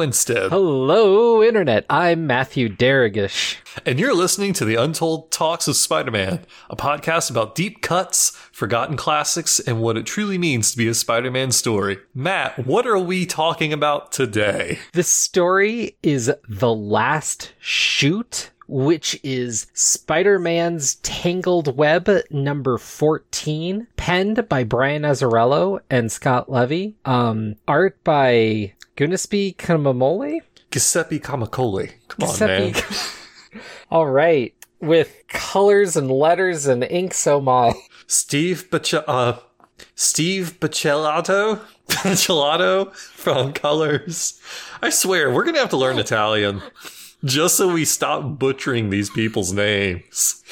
[0.00, 0.50] Hello, I'm Winstead.
[0.50, 1.84] Hello, Internet.
[1.90, 3.58] I'm Matthew Darragish.
[3.84, 6.40] And you're listening to the Untold Talks of Spider Man,
[6.70, 10.94] a podcast about deep cuts, forgotten classics, and what it truly means to be a
[10.94, 11.98] Spider Man story.
[12.14, 14.78] Matt, what are we talking about today?
[14.94, 24.48] The story is The Last Shoot which is Spider Man's Tangled Web number 14, penned
[24.48, 26.94] by Brian Azzarello and Scott Levy.
[27.04, 30.42] Um, art by Gunaspy Kamamole?
[30.70, 31.92] Giuseppe Camuncoli.
[32.08, 32.66] Come Giuseppe...
[32.66, 33.62] on, man.
[33.90, 34.54] All right.
[34.78, 37.72] With colors and letters and ink so my.
[38.06, 39.38] Steve Bach- uh,
[39.94, 41.60] Steve Bacelato?
[41.88, 44.40] Bacelato from Colors.
[44.80, 46.62] I swear, we're going to have to learn Italian
[47.24, 50.42] just so we stop butchering these people's names.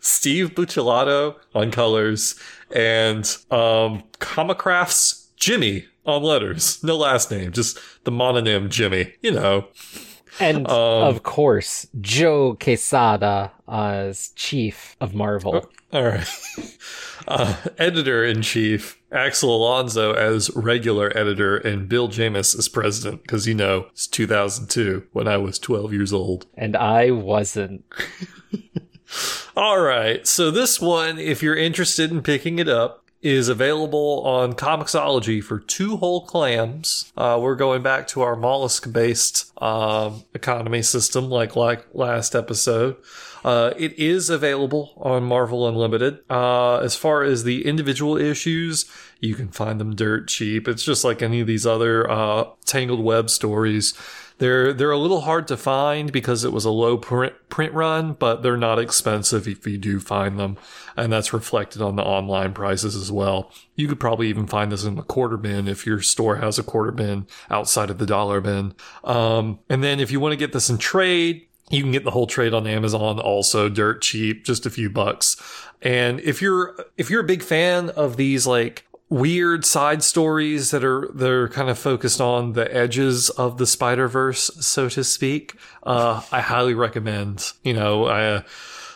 [0.00, 2.38] Steve Buccellato on colors
[2.74, 6.82] and um Comicraft's Jimmy on letters.
[6.82, 9.68] No last name, just the mononym Jimmy, you know.
[10.38, 15.68] And um, of course, Joe Quesada as chief of Marvel.
[15.92, 16.28] Oh, all right.
[17.28, 23.46] Uh, editor in chief, Axel Alonso as regular editor, and Bill Jemas as president, because
[23.46, 26.46] you know, it's 2002 when I was 12 years old.
[26.54, 27.84] And I wasn't.
[29.56, 30.26] All right.
[30.26, 35.58] So, this one, if you're interested in picking it up, is available on Comixology for
[35.58, 37.12] two whole clams.
[37.16, 42.96] Uh, we're going back to our mollusk based um, economy system like like last episode.
[43.44, 46.20] Uh, it is available on Marvel Unlimited.
[46.30, 48.88] Uh, as far as the individual issues,
[49.18, 50.68] you can find them dirt cheap.
[50.68, 53.92] It's just like any of these other uh, Tangled Web stories.
[54.38, 58.12] They're they're a little hard to find because it was a low print print run,
[58.12, 60.58] but they're not expensive if you do find them,
[60.96, 63.50] and that's reflected on the online prices as well.
[63.76, 66.62] You could probably even find this in the quarter bin if your store has a
[66.62, 68.74] quarter bin outside of the dollar bin.
[69.04, 72.12] Um, and then if you want to get this in trade, you can get the
[72.12, 75.36] whole trade on Amazon also dirt cheap, just a few bucks.
[75.82, 80.84] And if you're if you're a big fan of these like weird side stories that
[80.84, 85.54] are they're kind of focused on the edges of the Spider Verse, so to speak,
[85.82, 87.52] uh, I highly recommend.
[87.62, 88.44] You know, I,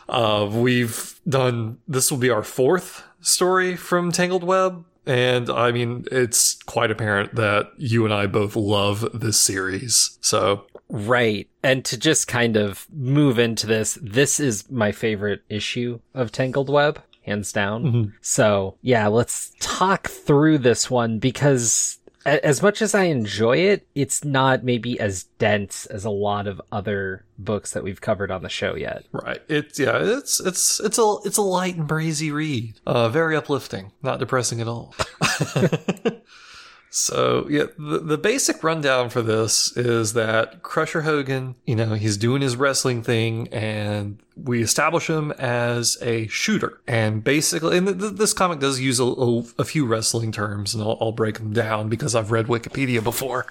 [0.09, 4.84] uh, we've done this will be our fourth story from Tangled Web.
[5.06, 10.19] And I mean, it's quite apparent that you and I both love this series.
[10.21, 11.48] So Right.
[11.62, 16.69] And to just kind of move into this, this is my favorite issue of Tangled
[16.69, 17.85] Web, hands down.
[17.85, 18.11] Mm-hmm.
[18.21, 24.25] So, yeah, let's talk through this one because as much as I enjoy it, it's
[24.25, 28.49] not maybe as dense as a lot of other books that we've covered on the
[28.49, 29.05] show yet.
[29.13, 29.43] Right.
[29.49, 32.75] It's yeah, it's it's it's a it's a light and breezy read.
[32.87, 34.95] Uh very uplifting, not depressing at all.
[36.91, 42.17] So yeah, the, the basic rundown for this is that Crusher Hogan, you know, he's
[42.17, 46.81] doing his wrestling thing and we establish him as a shooter.
[46.89, 50.83] And basically, and th- this comic does use a, a, a few wrestling terms and
[50.83, 53.47] I'll, I'll, break them down because I've read Wikipedia before.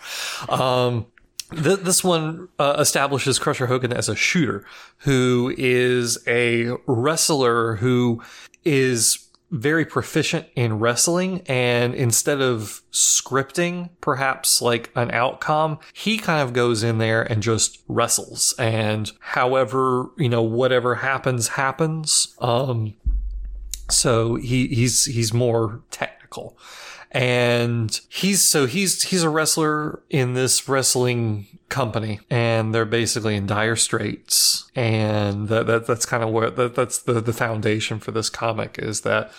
[0.50, 1.06] Um,
[1.52, 4.66] th- this one uh, establishes Crusher Hogan as a shooter
[5.00, 8.22] who is a wrestler who
[8.66, 16.42] is very proficient in wrestling and instead of scripting perhaps like an outcome he kind
[16.42, 18.54] of goes in there and just wrestles.
[18.60, 22.36] And however you know whatever happens happens.
[22.40, 22.94] Um
[23.90, 26.58] so he he's he's more technical.
[27.12, 33.46] And he's so he's he's a wrestler in this wrestling company and they're basically in
[33.46, 38.12] dire straits and that, that that's kind of where that, that's the the foundation for
[38.12, 39.32] this comic is that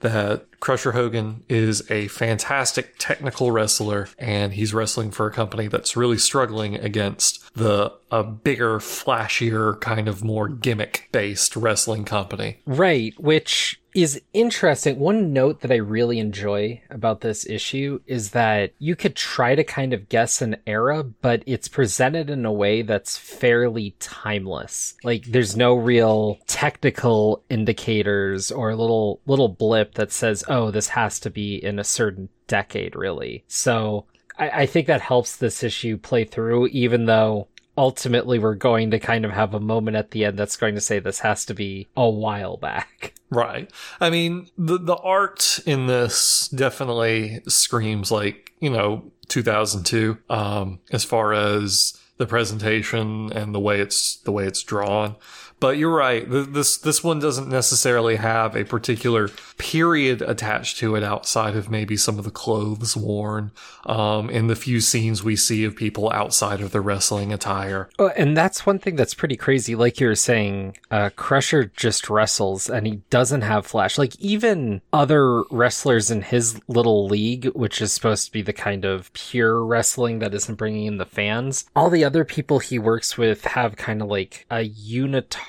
[0.00, 5.96] that Crusher Hogan is a fantastic technical wrestler and he's wrestling for a company that's
[5.96, 12.58] really struggling against the a bigger, flashier, kind of more gimmick based wrestling company.
[12.66, 14.98] Right, which is interesting.
[14.98, 19.62] One note that I really enjoy about this issue is that you could try to
[19.62, 24.94] kind of guess an era, but it's presented in a way that's fairly timeless.
[25.04, 30.88] Like there's no real technical indicators or a little little blip that says, "Oh, this
[30.88, 34.06] has to be in a certain decade." Really, so
[34.38, 38.98] I, I think that helps this issue play through, even though ultimately we're going to
[38.98, 41.54] kind of have a moment at the end that's going to say this has to
[41.54, 43.14] be a while back.
[43.30, 43.68] Right.
[44.00, 51.02] I mean, the the art in this definitely screams like, you know, 2002 um as
[51.02, 55.16] far as the presentation and the way it's the way it's drawn
[55.64, 56.26] but you're right.
[56.28, 61.96] This this one doesn't necessarily have a particular period attached to it outside of maybe
[61.96, 63.50] some of the clothes worn
[63.86, 67.88] um, in the few scenes we see of people outside of the wrestling attire.
[67.98, 69.74] Oh, and that's one thing that's pretty crazy.
[69.74, 73.96] Like you were saying, uh, Crusher just wrestles and he doesn't have Flash.
[73.96, 78.84] Like even other wrestlers in his little league, which is supposed to be the kind
[78.84, 83.16] of pure wrestling that isn't bringing in the fans, all the other people he works
[83.16, 84.60] with have kind of like a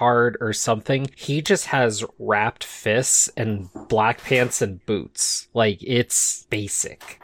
[0.06, 1.10] unitard or something.
[1.16, 5.48] He just has wrapped fists and black pants and boots.
[5.54, 7.22] Like it's basic.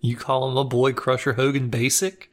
[0.00, 2.30] You call him a boy Crusher Hogan basic?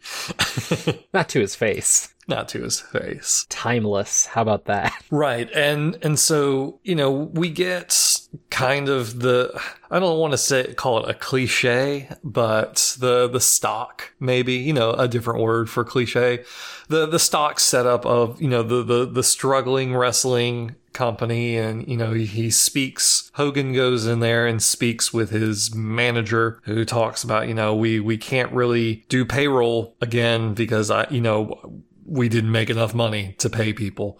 [1.14, 2.14] Not to his face.
[2.28, 3.46] Not to his face.
[3.50, 4.26] Timeless.
[4.26, 4.94] How about that?
[5.12, 5.50] Right.
[5.54, 8.20] And and so, you know, we get
[8.50, 9.58] kind of the
[9.90, 14.74] I don't want to say call it a cliche, but the the stock, maybe, you
[14.74, 16.44] know, a different word for cliche.
[16.90, 21.98] The the stock setup of, you know, the the the struggling wrestling company and you
[21.98, 27.50] know he speaks hogan goes in there and speaks with his manager who talks about
[27.50, 32.52] you know we we can't really do payroll again because i you know we didn't
[32.52, 34.20] make enough money to pay people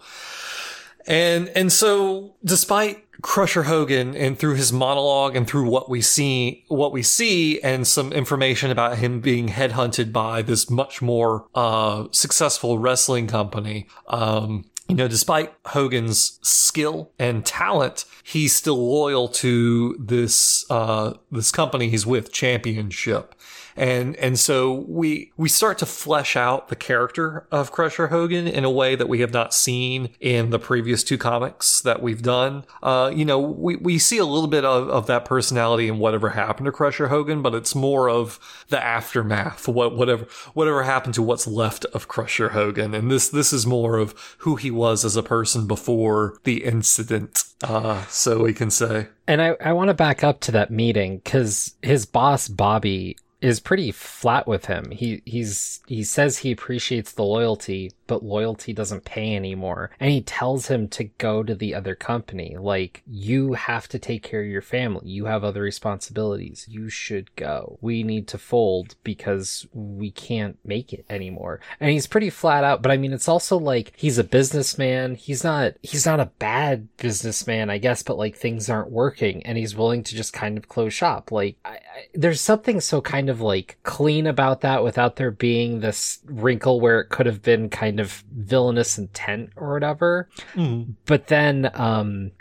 [1.06, 6.64] and and so despite Crusher Hogan and through his monologue and through what we see
[6.68, 12.04] what we see and some information about him being headhunted by this much more uh,
[12.10, 19.96] successful wrestling company um, you know, despite Hogan's skill and talent, he's still loyal to
[19.98, 23.34] this uh, this company he's with, Championship.
[23.76, 28.64] And and so we we start to flesh out the character of Crusher Hogan in
[28.64, 32.64] a way that we have not seen in the previous two comics that we've done.
[32.82, 36.30] Uh, you know, we, we see a little bit of, of that personality in whatever
[36.30, 38.38] happened to Crusher Hogan, but it's more of
[38.68, 42.94] the aftermath, what whatever whatever happened to what's left of Crusher Hogan.
[42.94, 47.44] And this this is more of who he was as a person before the incident.
[47.64, 49.08] Uh, so we can say.
[49.26, 53.16] And I, I want to back up to that meeting because his boss, Bobby,
[53.46, 54.90] is pretty flat with him.
[54.90, 59.90] He he's he says he appreciates the loyalty, but loyalty doesn't pay anymore.
[60.00, 62.56] And he tells him to go to the other company.
[62.58, 65.08] Like, you have to take care of your family.
[65.08, 66.66] You have other responsibilities.
[66.68, 67.78] You should go.
[67.80, 71.60] We need to fold because we can't make it anymore.
[71.78, 75.14] And he's pretty flat out, but I mean it's also like he's a businessman.
[75.14, 79.56] He's not he's not a bad businessman, I guess, but like things aren't working and
[79.56, 81.30] he's willing to just kind of close shop.
[81.30, 81.80] Like I, I,
[82.12, 87.00] there's something so kind of like clean about that without there being this wrinkle where
[87.00, 90.28] it could have been kind of villainous intent or whatever.
[90.54, 90.94] Mm.
[91.04, 92.32] But then um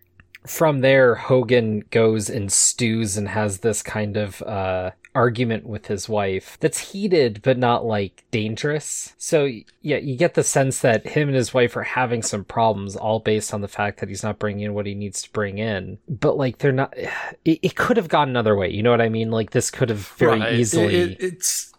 [0.46, 6.08] from there Hogan goes and stews and has this kind of uh argument with his
[6.10, 9.14] wife that's heated but not like dangerous.
[9.18, 9.50] So
[9.82, 13.20] yeah, you get the sense that him and his wife are having some problems all
[13.20, 15.98] based on the fact that he's not bringing in what he needs to bring in.
[16.10, 16.94] But like they're not
[17.46, 18.70] it, it could have gone another way.
[18.70, 19.32] You know what I mean?
[19.32, 20.54] Like this could have very Right.
[20.54, 21.74] easily It- it- it's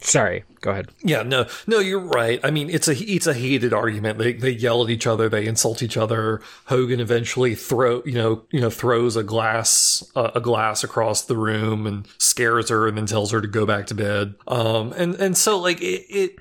[0.00, 0.90] Sorry, go ahead.
[1.02, 2.38] Yeah, no, no, you're right.
[2.44, 4.18] I mean, it's a it's a heated argument.
[4.18, 6.40] They they yell at each other, they insult each other.
[6.66, 11.36] Hogan eventually throw you know you know throws a glass uh, a glass across the
[11.36, 14.34] room and scares her, and then tells her to go back to bed.
[14.46, 16.06] Um, and and so like it.
[16.08, 16.38] it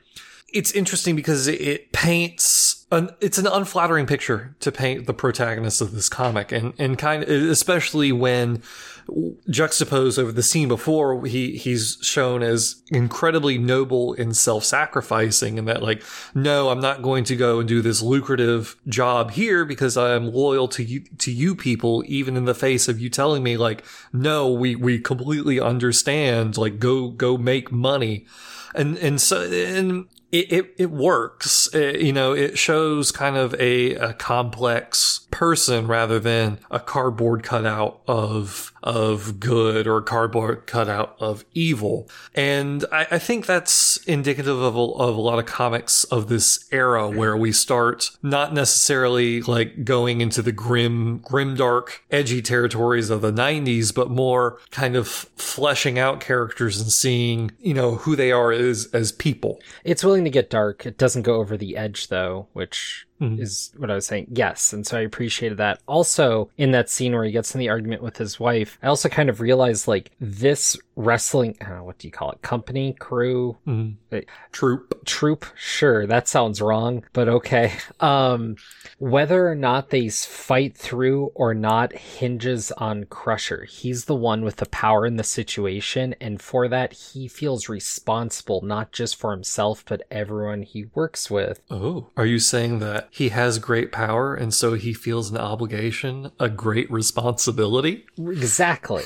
[0.53, 5.81] it's interesting because it, it paints an it's an unflattering picture to paint the protagonist
[5.81, 6.51] of this comic.
[6.51, 8.61] And and kind of especially when
[9.49, 15.81] juxtaposed over the scene before he he's shown as incredibly noble and self-sacrificing and that
[15.81, 16.03] like
[16.35, 20.67] no I'm not going to go and do this lucrative job here because I'm loyal
[20.69, 24.51] to you to you people even in the face of you telling me like no
[24.51, 28.25] we we completely understand like go go make money.
[28.75, 31.73] And and so and it, it, it works.
[31.73, 37.43] It- you know, it shows kind of a, a complex person rather than a cardboard
[37.43, 42.07] cutout of of good or a cardboard cutout of evil.
[42.33, 46.65] And I, I think that's indicative of a, of a lot of comics of this
[46.71, 53.09] era where we start not necessarily like going into the grim, grim, dark, edgy territories
[53.09, 58.15] of the 90s, but more kind of fleshing out characters and seeing, you know, who
[58.15, 59.59] they are as, as people.
[59.83, 60.83] It's willing to get dark.
[60.87, 63.39] It doesn't go over the edge though, which Mhm.
[63.41, 64.27] is what I was saying.
[64.31, 65.79] Yes, and so I appreciated that.
[65.87, 69.09] Also, in that scene where he gets in the argument with his wife, I also
[69.09, 72.41] kind of realized like this wrestling, uh, what do you call it?
[72.41, 73.57] Company, crew,
[74.51, 75.03] Troop.
[75.05, 78.55] troop sure that sounds wrong but okay um
[78.97, 84.55] whether or not they fight through or not hinges on crusher he's the one with
[84.55, 89.83] the power in the situation and for that he feels responsible not just for himself
[89.87, 94.53] but everyone he works with Oh, are you saying that he has great power and
[94.53, 98.05] so he feels an obligation, a great responsibility.
[98.17, 99.03] Exactly.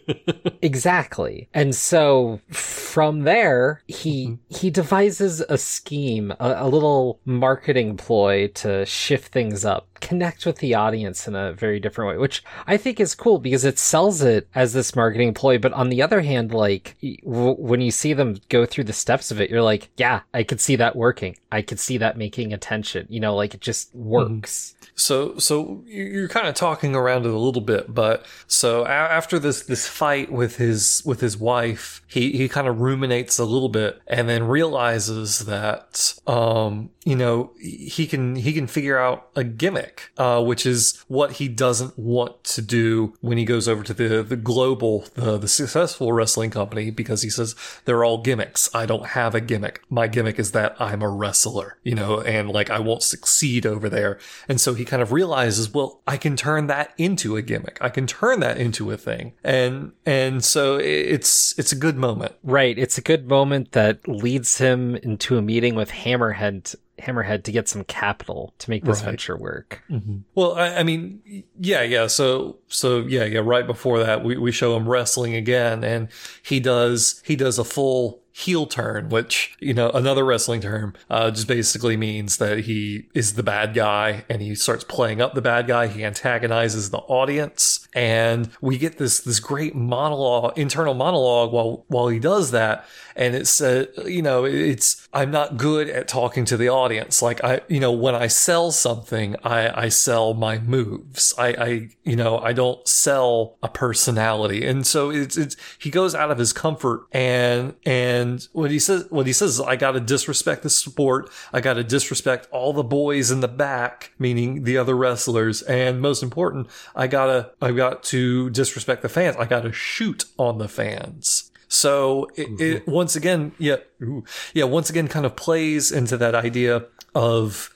[0.62, 1.48] exactly.
[1.52, 4.54] And so from there, he mm-hmm.
[4.54, 10.58] he devises a scheme, a, a, little marketing ploy to shift things up, connect with
[10.58, 14.22] the audience in a very different way, which I think is cool because it sells
[14.22, 15.58] it as this marketing ploy.
[15.58, 19.30] But on the other hand, like w- when you see them go through the steps
[19.30, 21.36] of it, you're like, yeah, I could see that working.
[21.50, 23.06] I could see that making attention.
[23.08, 24.74] You know, like it just works.
[24.74, 24.82] Mm-hmm.
[24.94, 29.62] So, so you're kind of talking around it a little bit, but so after this
[29.62, 34.00] this fight with his with his wife, he he kind of ruminates a little bit
[34.06, 40.10] and then realizes that um you know he can he can figure out a gimmick,
[40.18, 44.22] uh, which is what he doesn't want to do when he goes over to the
[44.22, 48.72] the global the the successful wrestling company because he says they're all gimmicks.
[48.74, 49.82] I don't have a gimmick.
[49.90, 53.88] My gimmick is that I'm a wrestler, you know, and like I won't succeed over
[53.88, 54.18] there,
[54.48, 57.78] and so he kind of realizes, well, I can turn that into a gimmick.
[57.80, 59.31] I can turn that into a thing.
[59.44, 62.34] And and so it's it's a good moment.
[62.42, 62.78] Right.
[62.78, 67.68] It's a good moment that leads him into a meeting with Hammerhead Hammerhead to get
[67.68, 69.10] some capital to make this right.
[69.10, 69.82] venture work.
[69.90, 70.18] Mm-hmm.
[70.34, 72.06] Well, I, I, mean, yeah, yeah.
[72.06, 73.40] So, so yeah, yeah.
[73.42, 76.08] Right before that, we, we show him wrestling again, and
[76.42, 81.30] he does he does a full heel turn, which, you know, another wrestling term, uh,
[81.30, 85.42] just basically means that he is the bad guy and he starts playing up the
[85.42, 85.86] bad guy.
[85.86, 92.08] He antagonizes the audience and we get this, this great monologue, internal monologue while, while
[92.08, 92.86] he does that.
[93.14, 97.20] And it's, uh, you know, it's, I'm not good at talking to the audience.
[97.20, 101.34] Like I, you know, when I sell something, I, I sell my moves.
[101.36, 104.66] I, I, you know, I don't sell a personality.
[104.66, 108.78] And so it's, it's, he goes out of his comfort and, and, and what he
[108.78, 111.30] says, what he says is, I got to disrespect the sport.
[111.52, 115.62] I got to disrespect all the boys in the back, meaning the other wrestlers.
[115.62, 119.36] And most important, I gotta, I've got to disrespect the fans.
[119.38, 121.50] I got to shoot on the fans.
[121.68, 122.62] So it, mm-hmm.
[122.62, 124.24] it once again, yeah, ooh,
[124.54, 127.72] yeah, once again kind of plays into that idea of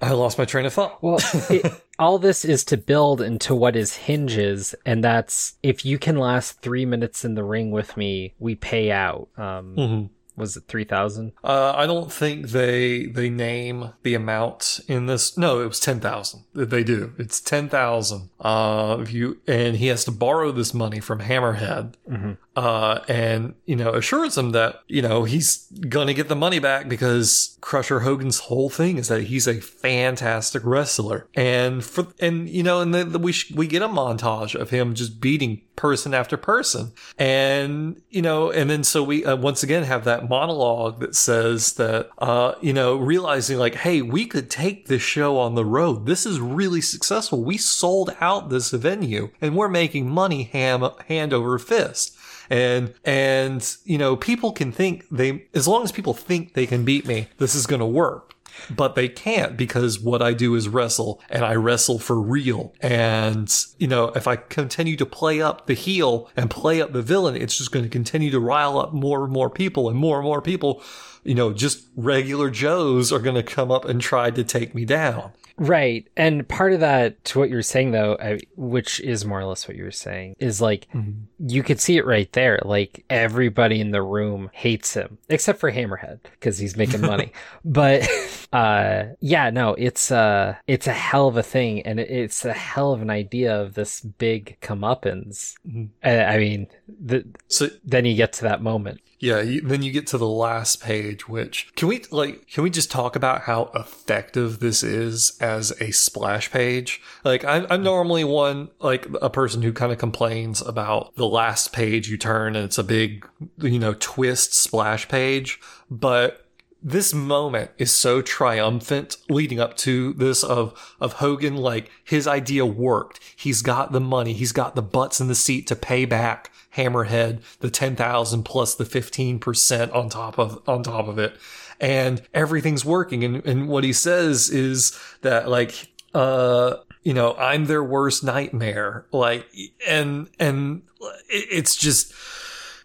[0.00, 1.02] I lost my train of thought.
[1.02, 1.18] Well,
[1.50, 6.16] it, all this is to build into what is hinges, and that's if you can
[6.16, 9.28] last three minutes in the ring with me, we pay out.
[9.36, 15.06] Um, mm-hmm was it 3000 uh, i don't think they they name the amount in
[15.06, 17.12] this no it was 10000 they do.
[17.18, 21.94] It's 10000 uh if you and he has to borrow this money from hammerhead.
[22.08, 22.32] Mm-hmm.
[22.56, 26.88] uh and you know assures him that you know he's gonna get the money back
[26.88, 31.26] because crusher hogan's whole thing is that he's a fantastic wrestler.
[31.34, 34.94] And for and you know and then we sh- we get a montage of him
[34.94, 36.92] just beating person after person.
[37.18, 41.74] And you know and then so we uh, once again have that monologue that says
[41.74, 46.06] that, uh, you know, realizing like, hey, we could take this show on the road.
[46.06, 47.42] This is really successful.
[47.42, 52.16] We sold out this venue and we're making money ham, hand over fist.
[52.50, 56.84] And, and, you know, people can think they, as long as people think they can
[56.84, 58.33] beat me, this is going to work
[58.70, 62.72] but they can't because what I do is wrestle and I wrestle for real.
[62.80, 67.02] And, you know, if I continue to play up the heel and play up the
[67.02, 70.18] villain, it's just going to continue to rile up more and more people and more
[70.18, 70.82] and more people,
[71.24, 74.84] you know, just regular Joes are going to come up and try to take me
[74.84, 75.32] down.
[75.56, 76.08] Right.
[76.16, 79.68] And part of that, to what you're saying, though, I, which is more or less
[79.68, 81.48] what you were saying, is like mm-hmm.
[81.48, 82.58] you could see it right there.
[82.64, 87.32] Like everybody in the room hates him, except for Hammerhead, because he's making money.
[87.64, 88.08] but
[88.52, 91.82] uh, yeah, no, it's, uh, it's a hell of a thing.
[91.82, 95.54] And it's a hell of an idea of this big comeuppance.
[95.68, 95.86] Mm-hmm.
[96.02, 99.00] I mean, the, so, then you get to that moment.
[99.18, 102.68] Yeah, you, then you get to the last page, which can we like can we
[102.68, 107.00] just talk about how effective this is as a splash page?
[107.24, 111.72] Like I'm, I'm normally one like a person who kind of complains about the last
[111.72, 113.26] page you turn and it's a big
[113.58, 115.58] you know twist splash page,
[115.90, 116.43] but
[116.86, 122.66] this moment is so triumphant leading up to this of of Hogan like his idea
[122.66, 123.18] worked.
[123.34, 127.40] He's got the money, he's got the butts in the seat to pay back Hammerhead,
[127.60, 131.36] the 10,000 plus the 15% on top of, on top of it.
[131.80, 133.24] And everything's working.
[133.24, 139.06] And, and what he says is that like, uh, you know, I'm their worst nightmare.
[139.12, 139.46] Like,
[139.86, 140.82] and, and
[141.28, 142.12] it's just,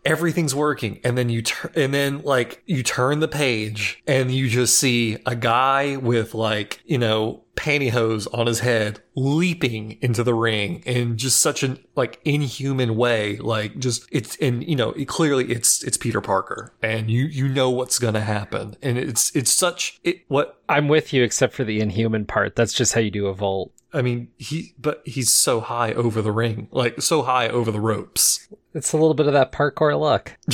[0.06, 4.48] everything's working and then you turn and then like you turn the page and you
[4.48, 10.34] just see a guy with like you know pantyhose on his head, leaping into the
[10.34, 13.36] ring in just such an like inhuman way.
[13.36, 17.50] Like just it's and you know it, clearly it's it's Peter Parker, and you you
[17.50, 21.65] know what's gonna happen, and it's it's such it what I'm with you, except for
[21.65, 22.56] the inhuman part.
[22.56, 23.74] That's just how you do a vault.
[23.93, 27.79] I mean he but he's so high over the ring, like so high over the
[27.81, 28.48] ropes.
[28.74, 30.38] It's a little bit of that parkour luck.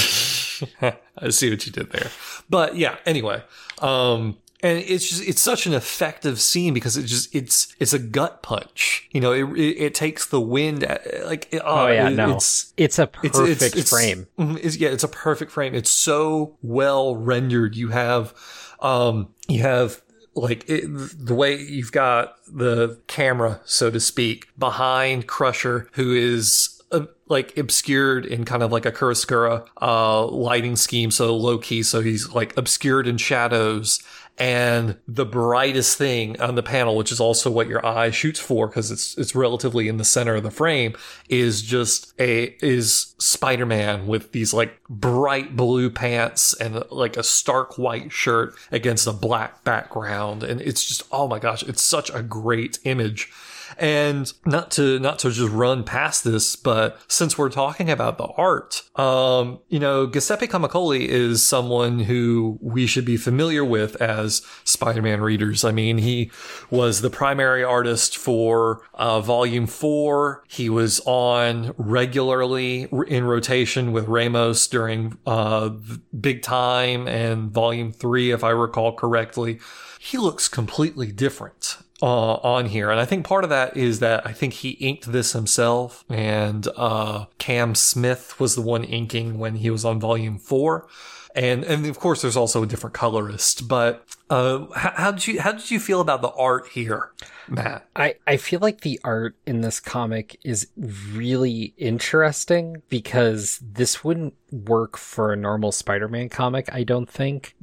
[0.82, 2.10] I see what you did there.
[2.50, 3.44] But yeah, anyway.
[3.80, 8.00] Um and it's just it's such an effective scene because it just it's it's a
[8.00, 9.08] gut punch.
[9.12, 12.36] You know, it it, it takes the wind at, like uh, Oh yeah, it- no,
[12.36, 14.28] it's it's, a perfect it's, it's, it's, frame.
[14.38, 15.76] It's, yeah, it's a perfect frame.
[15.76, 17.76] It's so well rendered.
[17.76, 18.34] You have,
[18.80, 20.02] um, you have
[20.36, 26.82] like it, the way you've got the camera, so to speak, behind Crusher, who is
[26.92, 31.82] uh, like obscured in kind of like a Kurosawa uh, lighting scheme, so low key,
[31.84, 34.04] so he's like obscured in shadows.
[34.38, 38.68] And the brightest thing on the panel, which is also what your eye shoots for,
[38.68, 40.94] because it's it's relatively in the center of the frame,
[41.30, 47.24] is just a is Spider Man with these like bright blue pants and like a
[47.24, 52.10] stark white shirt against a black background, and it's just oh my gosh, it's such
[52.14, 53.32] a great image.
[53.78, 58.28] And not to not to just run past this, but since we're talking about the
[58.38, 64.42] art, um, you know, Giuseppe Camuncoli is someone who we should be familiar with as
[64.64, 65.66] Spider-Man readers.
[65.66, 66.32] I mean, he
[66.70, 70.44] was the primary artist for uh, Volume Four.
[70.48, 75.70] He was on regularly in rotation with Ramos during uh,
[76.18, 79.60] Big Time and Volume Three, if I recall correctly.
[80.00, 82.92] He looks completely different uh, on here.
[82.92, 86.68] And I think part of that is that I think he inked this himself, and
[86.76, 90.88] uh, Cam Smith was the one inking when he was on volume four.
[91.36, 93.68] And and of course, there's also a different colorist.
[93.68, 97.12] But uh, how, how did you how did you feel about the art here,
[97.48, 97.88] Matt?
[97.96, 104.34] I, I feel like the art in this comic is really interesting because this wouldn't
[104.52, 107.56] work for a normal Spider-Man comic, I don't think.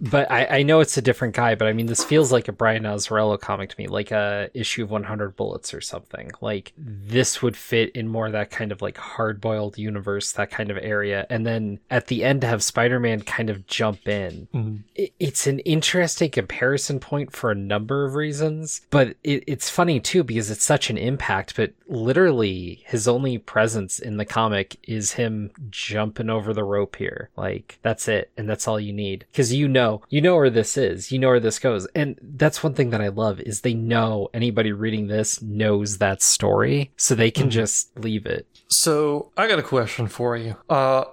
[0.00, 2.52] But I, I know it's a different guy, but I mean, this feels like a
[2.52, 6.30] Brian Azzarello comic to me, like a issue of 100 Bullets or something.
[6.40, 10.78] Like this would fit in more that kind of like hard-boiled universe, that kind of
[10.78, 11.26] area.
[11.30, 14.48] And then at the end to have Spider-Man kind of jump in.
[14.54, 14.76] Mm-hmm.
[14.94, 20.00] It, it's an interesting comparison point for a number of reasons, but it, it's funny
[20.00, 21.56] too because it's such an impact.
[21.56, 27.30] But literally, his only presence in the comic is him jumping over the rope here.
[27.36, 30.76] Like that's it, and that's all you need because you know you know where this
[30.76, 33.74] is, you know where this goes, and that's one thing that I love is they
[33.74, 38.46] know anybody reading this knows that story, so they can just leave it.
[38.68, 40.56] So I got a question for you.
[40.68, 41.04] Uh,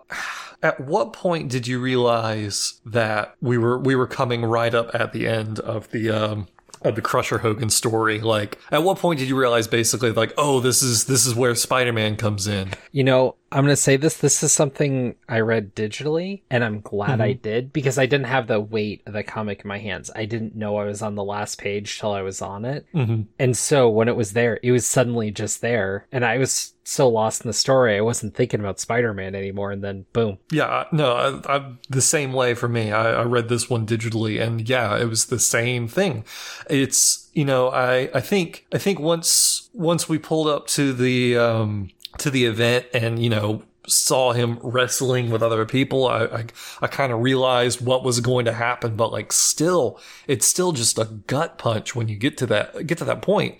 [0.62, 5.14] at what point did you realize that we were we were coming right up at
[5.14, 6.48] the end of the um
[6.82, 8.20] of the Crusher Hogan story?
[8.20, 11.54] Like, at what point did you realize basically like, oh, this is this is where
[11.56, 12.72] Spider Man comes in?
[12.92, 14.18] You know, I'm going to say this.
[14.18, 18.48] This is something I read digitally, and I'm glad I did because I didn't have
[18.48, 20.12] the weight of the comic in my hands.
[20.16, 22.86] I didn't know I was on the last page till I was on it.
[22.94, 23.24] Mm-hmm.
[23.40, 26.08] And so when it was there, it was suddenly just there.
[26.12, 29.72] And I was so lost in the story, I wasn't thinking about Spider Man anymore.
[29.72, 30.38] And then boom.
[30.52, 32.92] Yeah, no, I, I'm the same way for me.
[32.92, 36.24] I, I read this one digitally, and yeah, it was the same thing.
[36.70, 41.38] It's you know, I I think I think once once we pulled up to the
[41.38, 46.46] um to the event, and you know saw him wrestling with other people, I I,
[46.82, 48.96] I kind of realized what was going to happen.
[48.96, 52.98] But like, still, it's still just a gut punch when you get to that get
[53.00, 53.58] to that point.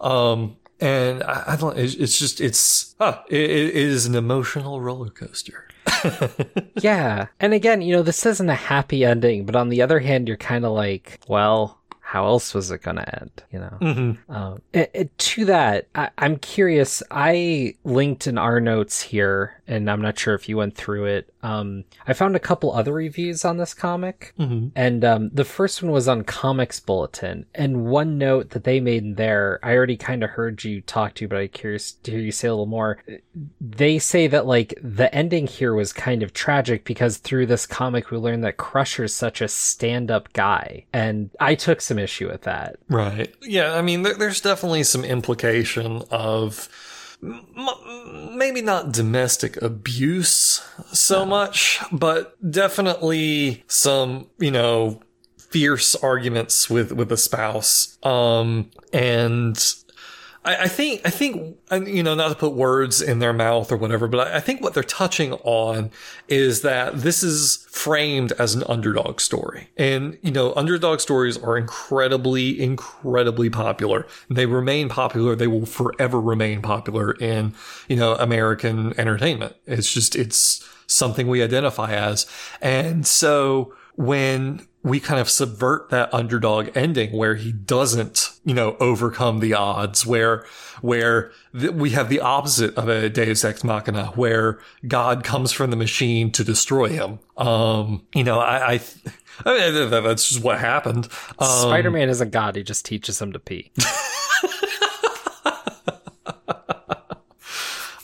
[0.00, 1.78] Um, and I, I don't.
[1.78, 5.68] It's, just it's ah, it, it is an emotional roller coaster.
[6.82, 7.26] yeah.
[7.40, 10.36] And again, you know, this isn't a happy ending, but on the other hand, you're
[10.36, 11.75] kind of like, well,
[12.06, 13.42] how else was it going to end?
[13.50, 13.78] You know?
[13.80, 14.32] Mm-hmm.
[14.32, 17.02] Um, eh, eh, to that, I, I'm curious.
[17.10, 21.34] I linked in our notes here, and I'm not sure if you went through it.
[21.42, 24.68] Um, I found a couple other reviews on this comic, Mm-hmm.
[24.76, 27.44] and um, the first one was on Comics Bulletin.
[27.56, 31.14] And one note that they made in there, I already kind of heard you talk
[31.16, 32.98] to, but I'm curious to hear you say a little more.
[33.60, 38.12] They say that like the ending here was kind of tragic because through this comic
[38.12, 42.76] we learned that Crusher's such a stand-up guy, and I took some issue with that.
[42.88, 43.34] Right.
[43.42, 46.68] Yeah, I mean, there, there's definitely some implication of
[47.22, 55.00] m- m- maybe not domestic abuse so much, but definitely some, you know,
[55.38, 57.96] fierce arguments with with the spouse.
[58.02, 59.56] Um, and
[60.46, 63.76] I, I think, I think, you know, not to put words in their mouth or
[63.76, 65.90] whatever, but I, I think what they're touching on
[66.28, 69.68] is that this is framed as an underdog story.
[69.76, 74.06] And, you know, underdog stories are incredibly, incredibly popular.
[74.30, 75.34] They remain popular.
[75.34, 77.52] They will forever remain popular in,
[77.88, 79.56] you know, American entertainment.
[79.66, 82.26] It's just, it's something we identify as.
[82.62, 88.76] And so when we kind of subvert that underdog ending where he doesn't, you know,
[88.78, 90.46] overcome the odds, where,
[90.80, 95.70] where th- we have the opposite of a Deus Ex Machina, where God comes from
[95.70, 97.18] the machine to destroy him.
[97.36, 98.80] Um, you know, I, I,
[99.44, 101.08] I mean, that's just what happened.
[101.40, 103.72] Um, Spider Man isn't God, he just teaches him to pee.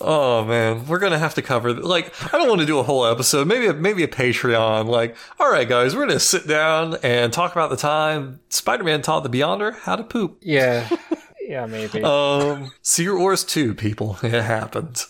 [0.04, 1.72] Oh man, we're gonna have to cover.
[1.72, 3.46] Like, I don't want to do a whole episode.
[3.46, 4.86] Maybe, a, maybe a Patreon.
[4.86, 9.22] Like, all right, guys, we're gonna sit down and talk about the time Spider-Man taught
[9.22, 10.38] the Beyonder how to poop.
[10.42, 10.88] Yeah,
[11.40, 12.02] yeah, maybe.
[12.02, 15.04] Um, Secret Wars two, people, it happened.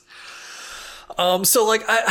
[1.19, 2.03] Um, so like, I,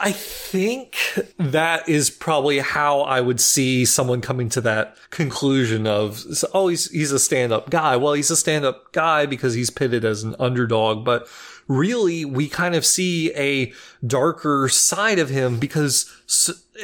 [0.00, 0.96] I think
[1.38, 6.90] that is probably how I would see someone coming to that conclusion of, oh, he's
[6.90, 7.96] he's a stand-up guy.
[7.96, 11.28] Well, he's a stand-up guy because he's pitted as an underdog, but
[11.68, 13.72] really we kind of see a
[14.06, 16.10] darker side of him because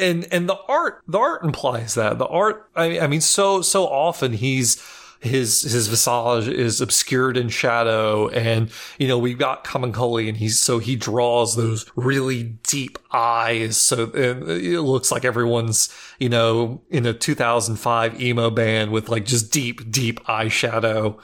[0.01, 2.19] and and the art the art implies that.
[2.19, 4.83] The art I, I mean so so often he's
[5.23, 10.61] his his visage is obscured in shadow and you know we've got Camuncoli and he's
[10.61, 13.77] so he draws those really deep eyes.
[13.77, 19.53] So it looks like everyone's you know in a 2005 emo band with like just
[19.53, 21.21] deep deep eyeshadow.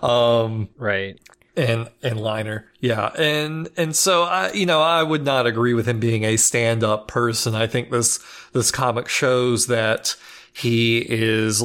[0.00, 1.18] Um right
[1.56, 2.66] and and liner.
[2.80, 3.08] Yeah.
[3.16, 7.08] And and so i you know i would not agree with him being a stand-up
[7.08, 7.54] person.
[7.54, 8.18] I think this
[8.52, 10.16] this comic shows that
[10.52, 11.62] he is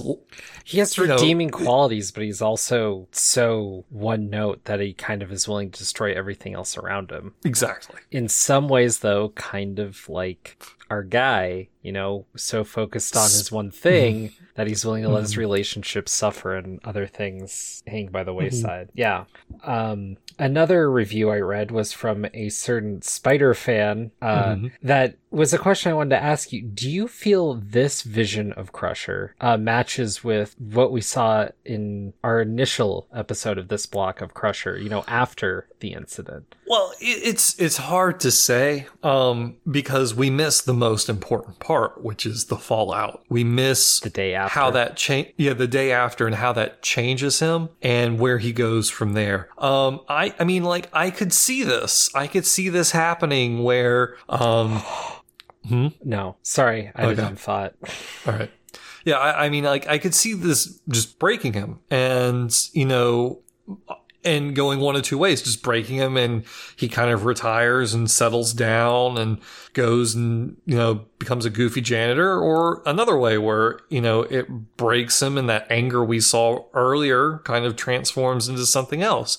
[0.66, 5.32] he has redeeming know, qualities but he's also so one note that he kind of
[5.32, 10.10] is willing to destroy everything else around him exactly in some ways though kind of
[10.10, 10.58] like
[10.90, 15.22] our guy you know so focused on his one thing that he's willing to let
[15.22, 15.42] his mm-hmm.
[15.42, 18.40] relationship suffer and other things hang by the mm-hmm.
[18.40, 18.88] wayside.
[18.88, 19.00] Mm-hmm.
[19.00, 19.26] Yeah.
[19.64, 24.68] Um, another review I read was from a certain Spider fan uh, mm-hmm.
[24.82, 26.62] that was a question I wanted to ask you.
[26.62, 32.42] Do you feel this vision of Crusher uh, matches with what we saw in our
[32.42, 34.78] initial episode of this block of Crusher?
[34.78, 36.56] You know, after the incident.
[36.68, 42.26] Well, it's it's hard to say um, because we miss the most important part, which
[42.26, 43.24] is the fallout.
[43.30, 45.34] We miss the day after how that change.
[45.38, 49.50] Yeah, the day after and how that changes him and where he goes from there.
[49.58, 52.10] Um, I I mean, like I could see this.
[52.16, 54.18] I could see this happening where.
[54.30, 54.82] Um,
[55.68, 55.88] Hmm?
[56.04, 57.16] No, sorry, I okay.
[57.16, 57.74] didn't thought.
[58.28, 58.52] All right.
[59.06, 63.40] Yeah, I, I, mean, like I could see this just breaking him, and you know,
[64.24, 66.44] and going one of two ways, just breaking him, and
[66.76, 69.40] he kind of retires and settles down and
[69.74, 74.48] goes and you know becomes a goofy janitor, or another way where you know it
[74.76, 79.38] breaks him, and that anger we saw earlier kind of transforms into something else,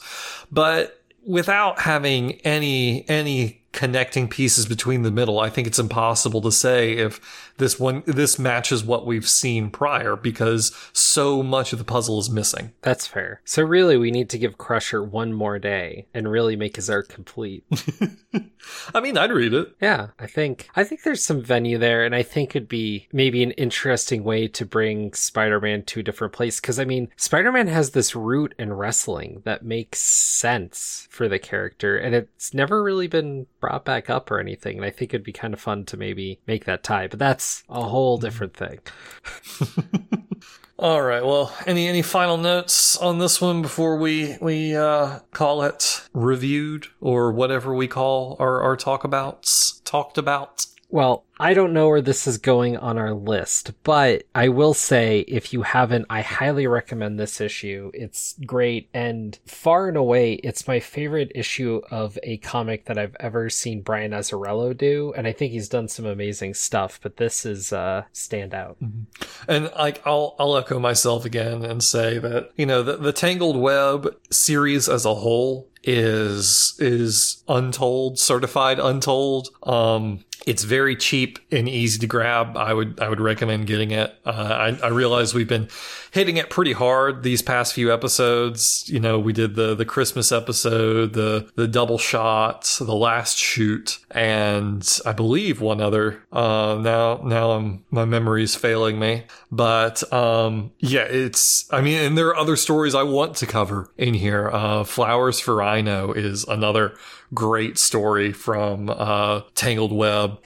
[0.51, 5.39] but without having any any connecting pieces between the middle.
[5.39, 10.17] I think it's impossible to say if this one this matches what we've seen prior
[10.17, 12.73] because so much of the puzzle is missing.
[12.81, 13.43] That's fair.
[13.45, 17.09] So really we need to give Crusher one more day and really make his arc
[17.09, 17.65] complete.
[18.95, 19.75] I mean, I'd read it.
[19.81, 23.43] Yeah, I think I think there's some venue there and I think it'd be maybe
[23.43, 27.91] an interesting way to bring Spider-Man to a different place cuz I mean, Spider-Man has
[27.91, 33.47] this root in wrestling that makes sense for the character and it's never really been
[33.67, 36.39] brought back up or anything and I think it'd be kind of fun to maybe
[36.47, 37.09] make that tie.
[37.09, 38.79] But that's a whole different thing.
[40.79, 41.25] All right.
[41.25, 46.87] Well, any any final notes on this one before we we uh, call it reviewed
[47.01, 50.67] or whatever we call our our talk abouts talked about?
[50.89, 55.21] Well, I don't know where this is going on our list, but I will say
[55.21, 57.91] if you haven't, I highly recommend this issue.
[57.93, 63.17] It's great and far and away, it's my favorite issue of a comic that I've
[63.21, 67.45] ever seen Brian Azzarello do, and I think he's done some amazing stuff, but this
[67.45, 68.77] is uh standout.
[68.83, 69.51] Mm-hmm.
[69.51, 73.57] And like I'll I'll echo myself again and say that, you know, the, the Tangled
[73.57, 79.49] Web series as a whole is is untold, certified untold.
[79.63, 82.57] Um, it's very cheap and easy to grab.
[82.57, 84.15] I would I would recommend getting it.
[84.25, 85.69] Uh, I, I realize we've been
[86.13, 88.89] hitting it pretty hard these past few episodes.
[88.89, 93.99] You know, we did the the Christmas episode, the the double shot, the last shoot,
[94.11, 96.23] and I believe one other.
[96.33, 101.73] Uh, now now I'm my memory's failing me, but um, yeah, it's.
[101.73, 104.49] I mean, and there are other stories I want to cover in here.
[104.51, 106.97] Uh, Flowers for Rhino is another
[107.35, 110.39] great story from uh, Tangled Web.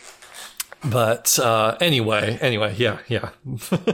[0.85, 3.31] But uh, anyway, anyway, yeah, yeah.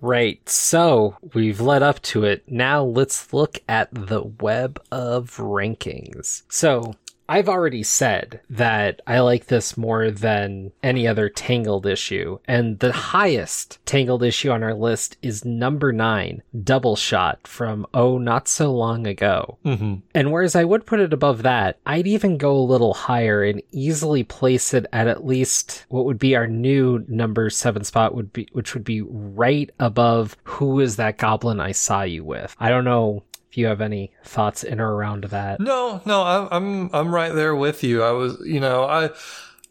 [0.00, 0.46] Right.
[0.48, 2.44] So we've led up to it.
[2.46, 6.42] Now let's look at the web of rankings.
[6.48, 6.94] So
[7.28, 12.92] I've already said that I like this more than any other Tangled issue, and the
[12.92, 18.72] highest Tangled issue on our list is number nine, Double Shot from Oh Not So
[18.72, 19.58] Long Ago.
[19.64, 23.42] hmm And whereas I would put it above that, I'd even go a little higher
[23.42, 28.14] and easily place it at at least what would be our new number seven spot
[28.14, 32.54] would be, which would be right above who is that goblin I saw you with.
[32.58, 33.24] I don't know
[33.56, 35.60] you have any thoughts in or around that.
[35.60, 38.02] No, no, I'm I'm I'm right there with you.
[38.02, 39.10] I was, you know, I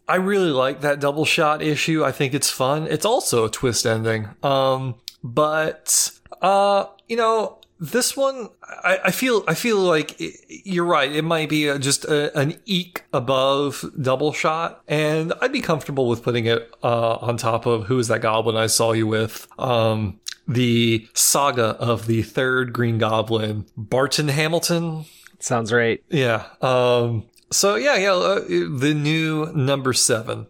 [0.07, 2.03] I really like that double shot issue.
[2.03, 2.87] I think it's fun.
[2.87, 4.29] It's also a twist ending.
[4.43, 10.85] Um, but uh, you know, this one, I, I feel I feel like it, you're
[10.85, 11.11] right.
[11.11, 16.07] It might be a, just a, an eek above double shot, and I'd be comfortable
[16.07, 19.47] with putting it uh, on top of who is that goblin I saw you with.
[19.59, 25.05] Um, the saga of the third Green Goblin, Barton Hamilton.
[25.39, 26.03] Sounds right.
[26.09, 26.47] Yeah.
[26.61, 27.25] Um.
[27.51, 28.13] So yeah, yeah.
[28.13, 30.47] Uh, the new number seven.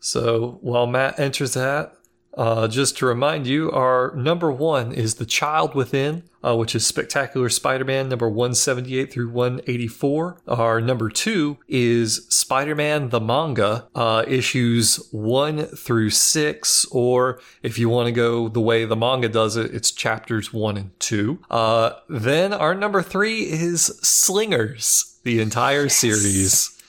[0.00, 1.94] So while Matt enters that,
[2.36, 6.86] uh, just to remind you, our number one is The Child Within, uh, which is
[6.86, 10.42] Spectacular Spider Man number 178 through 184.
[10.46, 17.78] Our number two is Spider Man the Manga, uh, issues one through six, or if
[17.78, 21.40] you want to go the way the manga does it, it's chapters one and two.
[21.50, 26.74] Uh, then our number three is Slingers, the entire series.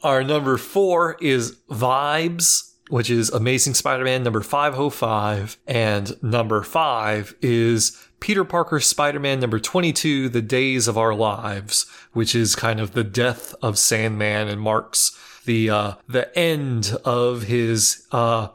[0.02, 5.58] Our number four is Vibes, which is Amazing Spider Man number 505.
[5.66, 11.86] And number five is Peter Parker Spider Man number 22, The Days of Our Lives,
[12.12, 17.44] which is kind of the death of Sandman and marks the, uh, the end of
[17.44, 18.48] his, uh,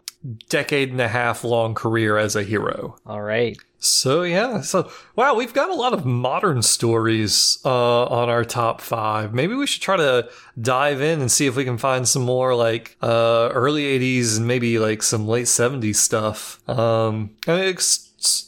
[0.50, 2.98] decade and a half long career as a hero.
[3.06, 3.58] All right.
[3.80, 8.82] So yeah, so wow, we've got a lot of modern stories uh, on our top
[8.82, 9.34] five.
[9.34, 12.56] Maybe we should try to dive in and see if we can find some more
[12.56, 16.68] like uh, early '80s and maybe like some late '70s stuff.
[16.68, 17.78] Um, I mean,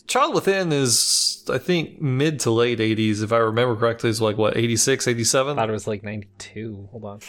[0.07, 4.09] Child Within is I think mid to late '80s, if I remember correctly.
[4.09, 5.55] Is like what 86, 87?
[5.55, 6.89] thought it was like 92.
[6.91, 7.19] Hold on.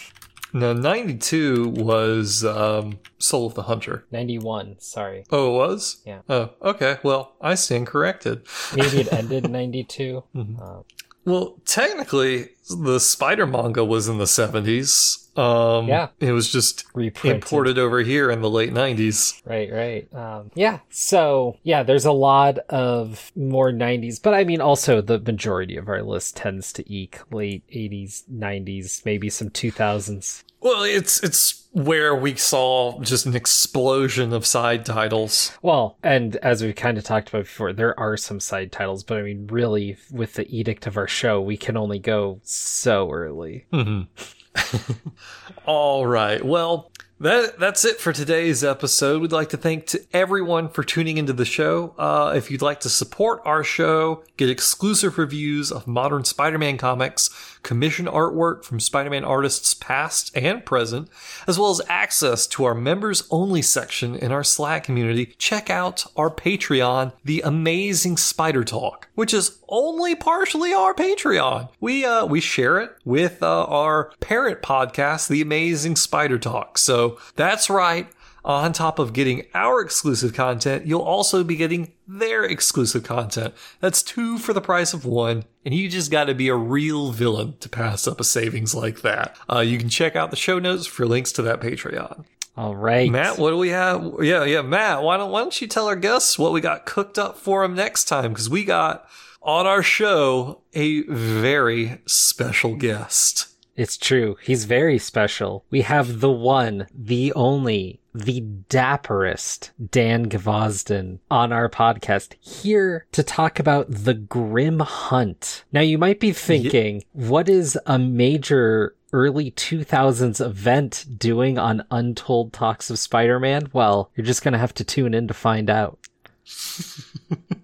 [0.53, 4.05] No, 92 was um, Soul of the Hunter.
[4.11, 4.77] 91.
[4.81, 5.25] Sorry.
[5.31, 6.03] Oh, it was?
[6.05, 6.21] Yeah.
[6.29, 6.99] Oh, okay.
[7.03, 8.47] Well, I stand corrected.
[8.75, 10.23] Maybe it ended in 92.
[10.61, 10.83] Uh,
[11.25, 15.19] Well, technically, the Spider manga was in the 70s.
[15.37, 16.09] Um, Yeah.
[16.19, 17.43] It was just reprinted.
[17.45, 19.40] imported over here in the late 90s.
[19.45, 20.14] Right, right.
[20.14, 20.81] Um, yeah.
[20.90, 25.88] So, yeah, there's a lot of more 90s, but I mean, also the majority of
[25.88, 30.43] our list tends to eke late 80s, 90s, maybe some 2000s.
[30.62, 35.57] Well, it's it's where we saw just an explosion of side titles.
[35.62, 39.16] Well, and as we kind of talked about before, there are some side titles, but
[39.16, 43.64] I mean, really, with the edict of our show, we can only go so early.
[43.73, 44.09] Mhm.
[45.67, 46.45] All right.
[46.45, 49.21] Well, that that's it for today's episode.
[49.21, 51.95] We'd like to thank to everyone for tuning into the show.
[51.99, 57.29] Uh, if you'd like to support our show, get exclusive reviews of modern Spider-Man comics,
[57.63, 61.11] commission artwork from Spider-Man artists past and present,
[61.47, 66.07] as well as access to our members only section in our Slack community, check out
[66.17, 71.68] our Patreon, The Amazing Spider Talk, which is only partially our Patreon.
[71.80, 76.78] We uh we share it with uh, our parent podcast, The Amazing Spider Talk.
[76.78, 78.09] So that's right.
[78.42, 83.52] On top of getting our exclusive content, you'll also be getting their exclusive content.
[83.80, 87.12] That's two for the price of one, and you just got to be a real
[87.12, 89.37] villain to pass up a savings like that.
[89.52, 92.24] Uh, you can check out the show notes for links to that Patreon.
[92.56, 93.11] All right.
[93.11, 94.14] Matt, what do we have?
[94.20, 95.02] Yeah, yeah, Matt.
[95.02, 97.74] Why don't why don't you tell our guests what we got cooked up for them
[97.74, 98.33] next time?
[98.33, 99.06] Because we got
[99.42, 103.48] on our show a very special guest.
[103.76, 104.37] It's true.
[104.42, 105.64] He's very special.
[105.70, 113.22] We have the one, the only the dapperest Dan Gvozden on our podcast here to
[113.22, 115.64] talk about the Grim Hunt.
[115.72, 122.53] Now you might be thinking, what is a major early 2000s event doing on Untold
[122.53, 123.70] Talks of Spider-Man?
[123.72, 125.98] Well, you're just going to have to tune in to find out.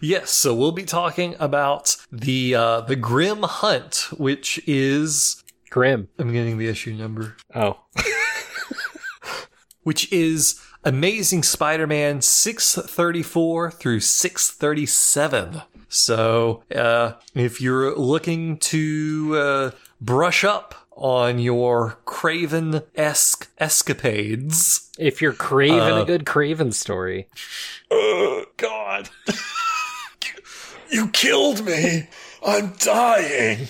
[0.00, 6.08] Yes, so we'll be talking about the uh, the Grim Hunt, which is Grim.
[6.18, 7.80] I'm getting the issue number, Oh.
[9.82, 15.62] which is Amazing Spider-Man 634 through 637.
[15.88, 25.32] So, uh, if you're looking to uh, brush up on your Kraven-esque escapades, If you're
[25.32, 27.28] craving Uh, a good Kraven story.
[27.90, 29.10] oh God,
[30.90, 32.08] you killed me.
[32.44, 33.68] I'm dying.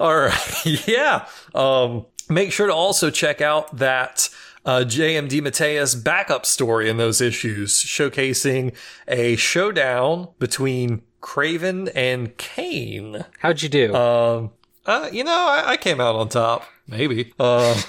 [0.00, 0.32] All right.
[0.86, 1.26] Yeah.
[1.54, 4.28] Um, make sure to also check out that
[4.64, 5.28] uh, J.M.
[5.28, 8.74] DeMatteis backup story in those issues, showcasing
[9.06, 13.24] a showdown between Kraven and Kane.
[13.38, 13.94] How'd you do?
[13.94, 14.50] Um,
[14.84, 16.64] uh, you know, I, I came out on top.
[16.88, 17.32] Maybe.
[17.38, 17.80] Uh,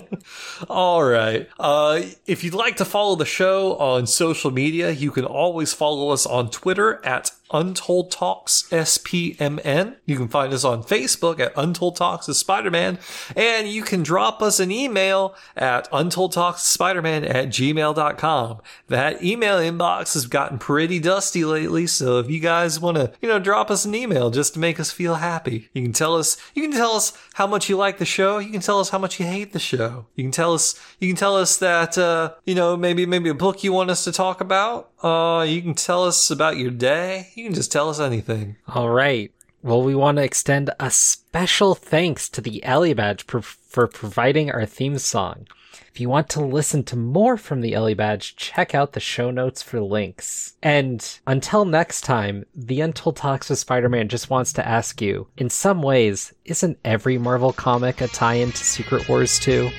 [0.68, 1.48] all right.
[1.58, 6.10] Uh, if you'd like to follow the show on social media, you can always follow
[6.10, 9.96] us on Twitter at Untold Talks SPMN.
[10.06, 12.98] You can find us on Facebook at Untold Talks of Spider-Man,
[13.36, 18.60] and you can drop us an email at Untold Talks Spider-Man at gmail.com.
[18.88, 23.28] That email inbox has gotten pretty dusty lately, so if you guys want to, you
[23.28, 26.36] know, drop us an email just to make us feel happy, you can tell us,
[26.54, 28.38] you can tell us how much you like the show.
[28.38, 30.06] You can tell us how much you hate the show.
[30.16, 33.34] You can tell us, you can tell us that, uh, you know, maybe, maybe a
[33.34, 34.91] book you want us to talk about.
[35.02, 37.30] Uh, you can tell us about your day.
[37.34, 38.56] You can just tell us anything.
[38.68, 39.32] All right.
[39.62, 44.50] Well, we want to extend a special thanks to the Ellie Badge pro- for providing
[44.50, 45.46] our theme song.
[45.92, 49.30] If you want to listen to more from the Ellie Badge, check out the show
[49.30, 50.54] notes for links.
[50.62, 55.50] And until next time, the Untold Talks with Spider-Man just wants to ask you, in
[55.50, 59.70] some ways, isn't every Marvel comic a tie-in to Secret Wars 2?